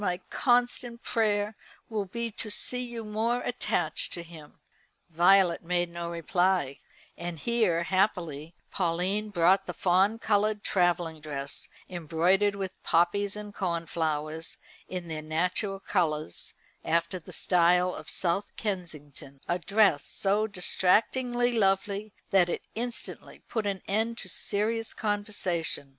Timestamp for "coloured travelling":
10.17-11.21